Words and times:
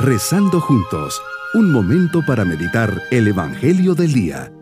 Rezando 0.00 0.60
juntos, 0.60 1.20
un 1.54 1.72
momento 1.72 2.24
para 2.24 2.44
meditar 2.44 3.02
el 3.10 3.26
Evangelio 3.26 3.96
del 3.96 4.12
Día. 4.12 4.52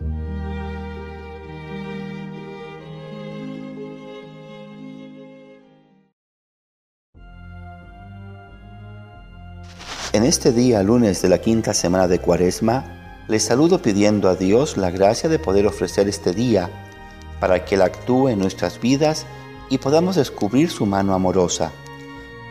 En 10.11 10.23
este 10.23 10.51
día, 10.51 10.81
lunes 10.81 11.21
de 11.21 11.29
la 11.29 11.37
quinta 11.37 11.75
semana 11.75 12.07
de 12.07 12.17
Cuaresma, 12.17 13.23
les 13.27 13.43
saludo 13.43 13.79
pidiendo 13.79 14.29
a 14.29 14.35
Dios 14.35 14.75
la 14.75 14.89
gracia 14.89 15.29
de 15.29 15.37
poder 15.37 15.67
ofrecer 15.67 16.07
este 16.07 16.33
día 16.33 16.67
para 17.39 17.63
que 17.63 17.75
Él 17.75 17.83
actúe 17.83 18.29
en 18.29 18.39
nuestras 18.39 18.81
vidas 18.81 19.27
y 19.69 19.77
podamos 19.77 20.15
descubrir 20.15 20.71
su 20.71 20.87
mano 20.87 21.13
amorosa. 21.13 21.71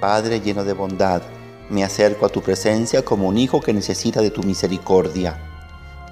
Padre 0.00 0.40
lleno 0.40 0.62
de 0.62 0.72
bondad, 0.72 1.22
me 1.68 1.82
acerco 1.84 2.26
a 2.26 2.28
tu 2.28 2.42
presencia 2.42 3.04
como 3.04 3.28
un 3.28 3.38
hijo 3.38 3.60
que 3.60 3.72
necesita 3.72 4.20
de 4.20 4.30
tu 4.30 4.42
misericordia. 4.42 5.38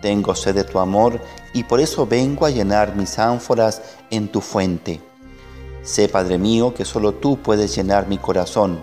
Tengo 0.03 0.35
sed 0.35 0.55
de 0.55 0.65
tu 0.65 0.79
amor 0.79 1.21
y 1.53 1.65
por 1.65 1.81
eso 1.81 2.07
vengo 2.07 2.45
a 2.45 2.51
llenar 2.51 2.97
mis 2.97 3.19
ánforas 3.19 3.81
en 4.11 4.29
tu 4.29 4.41
fuente. 4.41 5.01
Sé, 5.83 6.09
Padre 6.09 6.39
mío, 6.39 6.75
que 6.75 6.85
solo 6.85 7.15
tú 7.15 7.39
puedes 7.39 7.75
llenar 7.75 8.09
mi 8.09 8.19
corazón, 8.19 8.83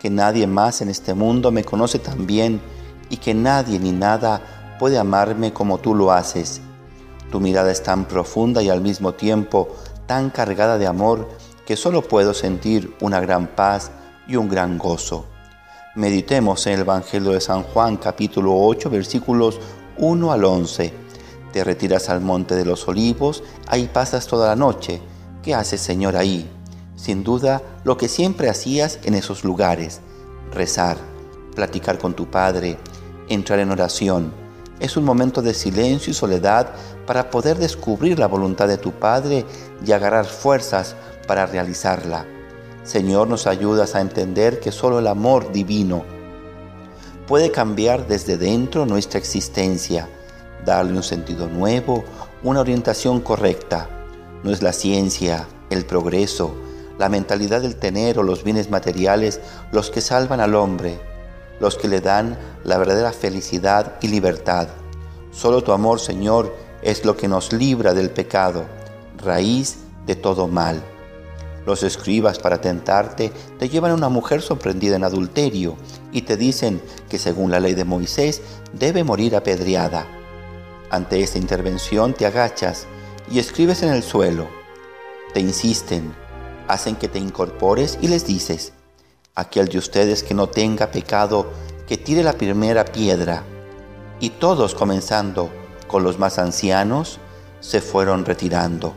que 0.00 0.10
nadie 0.10 0.46
más 0.46 0.80
en 0.80 0.88
este 0.88 1.14
mundo 1.14 1.50
me 1.52 1.64
conoce 1.64 1.98
tan 1.98 2.26
bien 2.26 2.60
y 3.08 3.18
que 3.18 3.34
nadie 3.34 3.78
ni 3.78 3.92
nada 3.92 4.76
puede 4.78 4.98
amarme 4.98 5.52
como 5.52 5.78
tú 5.78 5.94
lo 5.94 6.12
haces. 6.12 6.60
Tu 7.30 7.40
mirada 7.40 7.70
es 7.70 7.82
tan 7.82 8.06
profunda 8.06 8.62
y 8.62 8.70
al 8.70 8.80
mismo 8.80 9.12
tiempo 9.12 9.68
tan 10.06 10.30
cargada 10.30 10.78
de 10.78 10.86
amor 10.86 11.28
que 11.66 11.76
solo 11.76 12.02
puedo 12.02 12.34
sentir 12.34 12.96
una 13.00 13.20
gran 13.20 13.46
paz 13.46 13.92
y 14.26 14.36
un 14.36 14.48
gran 14.48 14.76
gozo. 14.76 15.26
Meditemos 15.96 16.68
en 16.68 16.74
el 16.74 16.80
Evangelio 16.82 17.32
de 17.32 17.40
San 17.40 17.64
Juan 17.64 17.96
capítulo 17.96 18.56
8 18.56 18.88
versículos 18.90 19.58
1 19.98 20.30
al 20.30 20.44
11. 20.44 20.92
Te 21.52 21.64
retiras 21.64 22.08
al 22.08 22.20
monte 22.20 22.54
de 22.54 22.64
los 22.64 22.86
olivos, 22.86 23.42
ahí 23.66 23.90
pasas 23.92 24.28
toda 24.28 24.46
la 24.46 24.54
noche. 24.54 25.02
¿Qué 25.42 25.52
haces 25.52 25.80
Señor 25.80 26.16
ahí? 26.16 26.48
Sin 26.94 27.24
duda, 27.24 27.60
lo 27.82 27.96
que 27.96 28.08
siempre 28.08 28.48
hacías 28.48 29.00
en 29.02 29.16
esos 29.16 29.42
lugares, 29.42 30.00
rezar, 30.52 30.96
platicar 31.56 31.98
con 31.98 32.14
tu 32.14 32.30
Padre, 32.30 32.78
entrar 33.28 33.58
en 33.58 33.72
oración. 33.72 34.32
Es 34.78 34.96
un 34.96 35.02
momento 35.02 35.42
de 35.42 35.54
silencio 35.54 36.12
y 36.12 36.14
soledad 36.14 36.70
para 37.04 37.30
poder 37.30 37.58
descubrir 37.58 38.16
la 38.20 38.28
voluntad 38.28 38.68
de 38.68 38.78
tu 38.78 38.92
Padre 38.92 39.44
y 39.84 39.90
agarrar 39.90 40.26
fuerzas 40.26 40.94
para 41.26 41.46
realizarla. 41.46 42.26
Señor, 42.82 43.28
nos 43.28 43.46
ayudas 43.46 43.94
a 43.94 44.00
entender 44.00 44.58
que 44.58 44.72
solo 44.72 44.98
el 44.98 45.06
amor 45.06 45.52
divino 45.52 46.04
puede 47.26 47.50
cambiar 47.50 48.08
desde 48.08 48.36
dentro 48.36 48.86
nuestra 48.86 49.18
existencia, 49.18 50.08
darle 50.64 50.94
un 50.94 51.02
sentido 51.02 51.46
nuevo, 51.46 52.04
una 52.42 52.60
orientación 52.60 53.20
correcta. 53.20 53.88
No 54.42 54.50
es 54.50 54.62
la 54.62 54.72
ciencia, 54.72 55.46
el 55.68 55.84
progreso, 55.84 56.54
la 56.98 57.08
mentalidad 57.08 57.60
del 57.60 57.76
tener 57.76 58.18
o 58.18 58.22
los 58.22 58.44
bienes 58.44 58.70
materiales 58.70 59.40
los 59.72 59.90
que 59.90 60.00
salvan 60.00 60.40
al 60.40 60.54
hombre, 60.54 60.98
los 61.60 61.76
que 61.76 61.86
le 61.86 62.00
dan 62.00 62.38
la 62.64 62.78
verdadera 62.78 63.12
felicidad 63.12 63.96
y 64.00 64.08
libertad. 64.08 64.68
Solo 65.30 65.62
tu 65.62 65.72
amor, 65.72 66.00
Señor, 66.00 66.54
es 66.82 67.04
lo 67.04 67.16
que 67.16 67.28
nos 67.28 67.52
libra 67.52 67.94
del 67.94 68.10
pecado, 68.10 68.64
raíz 69.18 69.78
de 70.06 70.16
todo 70.16 70.48
mal. 70.48 70.82
Los 71.66 71.82
escribas 71.82 72.38
para 72.38 72.60
tentarte 72.60 73.32
te 73.58 73.68
llevan 73.68 73.92
a 73.92 73.94
una 73.94 74.08
mujer 74.08 74.42
sorprendida 74.42 74.96
en 74.96 75.04
adulterio 75.04 75.76
y 76.12 76.22
te 76.22 76.36
dicen 76.36 76.80
que 77.08 77.18
según 77.18 77.50
la 77.50 77.60
ley 77.60 77.74
de 77.74 77.84
Moisés 77.84 78.40
debe 78.72 79.04
morir 79.04 79.36
apedreada. 79.36 80.06
Ante 80.90 81.22
esta 81.22 81.38
intervención 81.38 82.14
te 82.14 82.26
agachas 82.26 82.86
y 83.30 83.38
escribes 83.38 83.82
en 83.82 83.90
el 83.90 84.02
suelo. 84.02 84.48
Te 85.34 85.40
insisten, 85.40 86.14
hacen 86.66 86.96
que 86.96 87.08
te 87.08 87.18
incorpores 87.18 87.98
y 88.00 88.08
les 88.08 88.26
dices, 88.26 88.72
aquel 89.34 89.68
de 89.68 89.78
ustedes 89.78 90.22
que 90.22 90.34
no 90.34 90.48
tenga 90.48 90.90
pecado, 90.90 91.50
que 91.86 91.96
tire 91.96 92.22
la 92.22 92.32
primera 92.32 92.84
piedra. 92.84 93.44
Y 94.18 94.30
todos, 94.30 94.74
comenzando 94.74 95.50
con 95.86 96.02
los 96.02 96.18
más 96.18 96.38
ancianos, 96.38 97.18
se 97.60 97.80
fueron 97.80 98.24
retirando. 98.24 98.94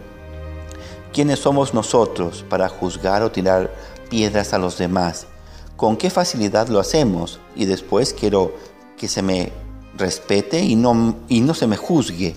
¿Quiénes 1.13 1.37
somos 1.37 1.75
nosotros 1.75 2.43
para 2.49 2.69
juzgar 2.69 3.21
o 3.21 3.31
tirar 3.31 3.71
piedras 4.09 4.51
a 4.51 4.57
los 4.57 4.79
demás? 4.79 5.27
¿Con 5.75 5.95
qué 5.95 6.09
facilidad 6.09 6.69
lo 6.69 6.79
hacemos? 6.79 7.39
Y 7.55 7.65
después 7.65 8.15
quiero 8.15 8.55
que 8.97 9.07
se 9.07 9.21
me 9.21 9.51
respete 9.95 10.61
y 10.61 10.75
no, 10.75 11.17
y 11.29 11.41
no 11.41 11.53
se 11.53 11.67
me 11.67 11.77
juzgue. 11.77 12.35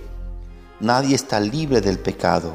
Nadie 0.78 1.14
está 1.14 1.41
libre 1.41 1.81
del 1.81 1.98
pecado. 1.98 2.53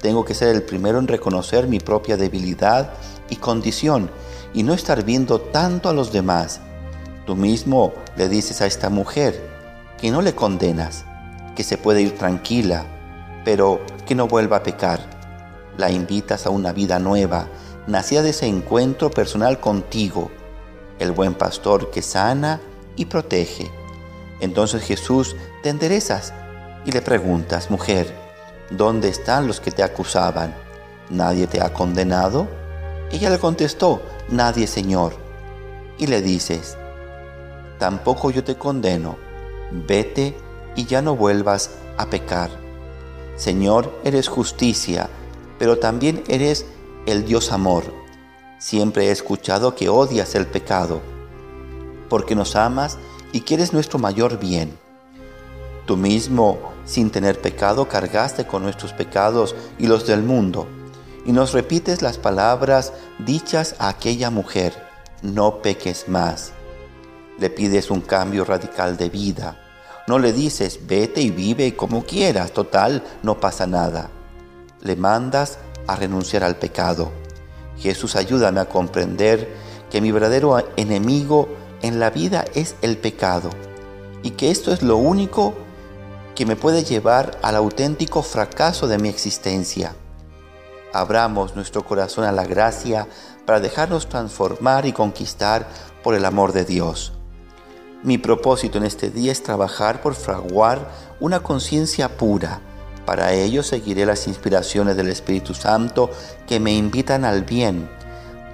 Tengo 0.00 0.24
que 0.24 0.34
ser 0.34 0.48
el 0.48 0.64
primero 0.64 0.98
en 0.98 1.06
reconocer 1.06 1.68
mi 1.68 1.78
propia 1.78 2.16
debilidad 2.16 2.92
y 3.28 3.36
condición 3.36 4.10
y 4.52 4.64
no 4.64 4.74
estar 4.74 5.04
viendo 5.04 5.40
tanto 5.40 5.88
a 5.88 5.92
los 5.92 6.10
demás. 6.10 6.60
Tú 7.26 7.36
mismo 7.36 7.92
le 8.16 8.28
dices 8.28 8.60
a 8.60 8.66
esta 8.66 8.90
mujer 8.90 9.40
que 10.00 10.10
no 10.10 10.20
le 10.20 10.34
condenas, 10.34 11.04
que 11.54 11.62
se 11.62 11.78
puede 11.78 12.02
ir 12.02 12.18
tranquila, 12.18 12.86
pero 13.44 13.80
que 14.04 14.16
no 14.16 14.26
vuelva 14.26 14.56
a 14.56 14.62
pecar 14.64 15.19
la 15.76 15.90
invitas 15.90 16.46
a 16.46 16.50
una 16.50 16.72
vida 16.72 16.98
nueva, 16.98 17.48
nacida 17.86 18.22
de 18.22 18.30
ese 18.30 18.46
encuentro 18.46 19.10
personal 19.10 19.60
contigo, 19.60 20.30
el 20.98 21.12
buen 21.12 21.34
pastor 21.34 21.90
que 21.90 22.02
sana 22.02 22.60
y 22.96 23.06
protege. 23.06 23.70
Entonces 24.40 24.82
Jesús 24.82 25.36
te 25.62 25.70
enderezas 25.70 26.32
y 26.84 26.92
le 26.92 27.02
preguntas, 27.02 27.70
mujer, 27.70 28.14
¿dónde 28.70 29.08
están 29.08 29.46
los 29.46 29.60
que 29.60 29.70
te 29.70 29.82
acusaban? 29.82 30.54
¿Nadie 31.10 31.46
te 31.46 31.60
ha 31.62 31.72
condenado? 31.72 32.48
Ella 33.10 33.30
le 33.30 33.38
contestó, 33.38 34.02
nadie, 34.28 34.66
Señor. 34.66 35.14
Y 35.98 36.06
le 36.06 36.22
dices, 36.22 36.76
tampoco 37.78 38.30
yo 38.30 38.44
te 38.44 38.56
condeno, 38.56 39.16
vete 39.70 40.36
y 40.76 40.86
ya 40.86 41.02
no 41.02 41.16
vuelvas 41.16 41.70
a 41.98 42.06
pecar. 42.06 42.50
Señor, 43.36 44.00
eres 44.04 44.28
justicia, 44.28 45.10
pero 45.60 45.78
también 45.78 46.24
eres 46.26 46.64
el 47.04 47.26
Dios 47.26 47.52
amor. 47.52 47.84
Siempre 48.58 49.08
he 49.08 49.10
escuchado 49.10 49.74
que 49.74 49.90
odias 49.90 50.34
el 50.34 50.46
pecado, 50.46 51.02
porque 52.08 52.34
nos 52.34 52.56
amas 52.56 52.96
y 53.32 53.42
quieres 53.42 53.74
nuestro 53.74 53.98
mayor 53.98 54.38
bien. 54.38 54.74
Tú 55.84 55.98
mismo, 55.98 56.58
sin 56.86 57.10
tener 57.10 57.42
pecado, 57.42 57.86
cargaste 57.88 58.46
con 58.46 58.62
nuestros 58.62 58.94
pecados 58.94 59.54
y 59.78 59.86
los 59.86 60.06
del 60.06 60.22
mundo, 60.22 60.66
y 61.26 61.32
nos 61.32 61.52
repites 61.52 62.00
las 62.00 62.16
palabras 62.16 62.94
dichas 63.18 63.74
a 63.78 63.90
aquella 63.90 64.30
mujer, 64.30 64.72
no 65.20 65.60
peques 65.60 66.08
más. 66.08 66.52
Le 67.38 67.50
pides 67.50 67.90
un 67.90 68.00
cambio 68.00 68.46
radical 68.46 68.96
de 68.96 69.10
vida. 69.10 69.60
No 70.08 70.18
le 70.18 70.32
dices, 70.32 70.80
vete 70.86 71.20
y 71.20 71.30
vive 71.30 71.76
como 71.76 72.04
quieras, 72.04 72.52
total, 72.52 73.04
no 73.22 73.38
pasa 73.40 73.66
nada 73.66 74.10
le 74.82 74.96
mandas 74.96 75.58
a 75.86 75.96
renunciar 75.96 76.44
al 76.44 76.56
pecado. 76.56 77.10
Jesús, 77.78 78.16
ayúdame 78.16 78.60
a 78.60 78.68
comprender 78.68 79.48
que 79.90 80.00
mi 80.00 80.12
verdadero 80.12 80.58
enemigo 80.76 81.48
en 81.82 81.98
la 81.98 82.10
vida 82.10 82.44
es 82.54 82.76
el 82.82 82.98
pecado 82.98 83.50
y 84.22 84.32
que 84.32 84.50
esto 84.50 84.72
es 84.72 84.82
lo 84.82 84.96
único 84.96 85.54
que 86.34 86.46
me 86.46 86.56
puede 86.56 86.84
llevar 86.84 87.38
al 87.42 87.56
auténtico 87.56 88.22
fracaso 88.22 88.86
de 88.86 88.98
mi 88.98 89.08
existencia. 89.08 89.94
Abramos 90.92 91.54
nuestro 91.54 91.84
corazón 91.84 92.24
a 92.24 92.32
la 92.32 92.44
gracia 92.44 93.06
para 93.46 93.60
dejarnos 93.60 94.08
transformar 94.08 94.86
y 94.86 94.92
conquistar 94.92 95.68
por 96.02 96.14
el 96.14 96.24
amor 96.24 96.52
de 96.52 96.64
Dios. 96.64 97.12
Mi 98.02 98.18
propósito 98.18 98.78
en 98.78 98.84
este 98.84 99.10
día 99.10 99.30
es 99.30 99.42
trabajar 99.42 100.00
por 100.00 100.14
fraguar 100.14 100.90
una 101.20 101.40
conciencia 101.40 102.16
pura, 102.16 102.60
para 103.10 103.32
ello 103.32 103.64
seguiré 103.64 104.06
las 104.06 104.28
inspiraciones 104.28 104.96
del 104.96 105.08
Espíritu 105.08 105.52
Santo 105.52 106.10
que 106.46 106.60
me 106.60 106.72
invitan 106.72 107.24
al 107.24 107.42
bien, 107.42 107.90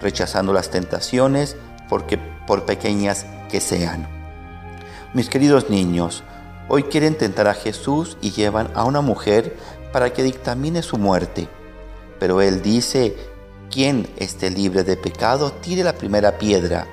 rechazando 0.00 0.54
las 0.54 0.70
tentaciones 0.70 1.56
porque 1.90 2.16
por 2.46 2.64
pequeñas 2.64 3.26
que 3.50 3.60
sean. 3.60 4.08
Mis 5.12 5.28
queridos 5.28 5.68
niños, 5.68 6.22
hoy 6.70 6.84
quieren 6.84 7.18
tentar 7.18 7.48
a 7.48 7.52
Jesús 7.52 8.16
y 8.22 8.30
llevan 8.30 8.70
a 8.74 8.84
una 8.84 9.02
mujer 9.02 9.58
para 9.92 10.14
que 10.14 10.22
dictamine 10.22 10.80
su 10.80 10.96
muerte. 10.96 11.48
Pero 12.18 12.40
él 12.40 12.62
dice, 12.62 13.14
quien 13.70 14.08
esté 14.16 14.48
libre 14.48 14.84
de 14.84 14.96
pecado, 14.96 15.52
tire 15.52 15.84
la 15.84 15.98
primera 15.98 16.38
piedra. 16.38 16.86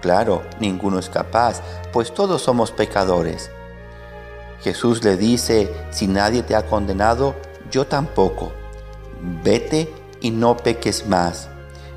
Claro, 0.00 0.42
ninguno 0.58 0.98
es 0.98 1.10
capaz, 1.10 1.62
pues 1.92 2.12
todos 2.12 2.42
somos 2.42 2.72
pecadores. 2.72 3.52
Jesús 4.64 5.04
le 5.04 5.18
dice, 5.18 5.70
si 5.90 6.06
nadie 6.06 6.42
te 6.42 6.56
ha 6.56 6.64
condenado, 6.64 7.34
yo 7.70 7.86
tampoco. 7.86 8.50
Vete 9.44 9.92
y 10.22 10.30
no 10.30 10.56
peques 10.56 11.06
más. 11.06 11.50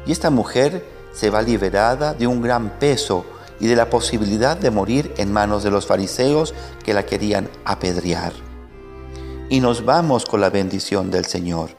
Y 0.05 0.11
esta 0.11 0.29
mujer 0.29 0.85
se 1.13 1.29
va 1.29 1.41
liberada 1.41 2.13
de 2.13 2.27
un 2.27 2.41
gran 2.41 2.77
peso 2.77 3.25
y 3.61 3.67
de 3.67 3.77
la 3.77 3.89
posibilidad 3.89 4.57
de 4.57 4.69
morir 4.69 5.13
en 5.15 5.31
manos 5.31 5.63
de 5.63 5.71
los 5.71 5.85
fariseos 5.85 6.53
que 6.83 6.93
la 6.93 7.05
querían 7.05 7.49
apedrear. 7.63 8.33
Y 9.49 9.61
nos 9.61 9.85
vamos 9.85 10.25
con 10.25 10.41
la 10.41 10.49
bendición 10.49 11.09
del 11.09 11.23
Señor. 11.23 11.69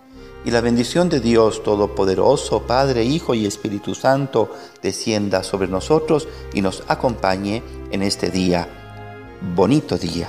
Y 0.46 0.50
la 0.50 0.62
bendición 0.62 1.10
de 1.10 1.20
Dios 1.20 1.62
Todopoderoso, 1.62 2.62
Padre, 2.62 3.04
Hijo 3.04 3.34
y 3.34 3.44
Espíritu 3.44 3.94
Santo, 3.94 4.50
descienda 4.82 5.42
sobre 5.42 5.68
nosotros 5.68 6.28
y 6.54 6.62
nos 6.62 6.82
acompañe 6.88 7.62
en 7.90 8.02
este 8.02 8.30
día. 8.30 8.66
Bonito 9.54 9.98
día. 9.98 10.28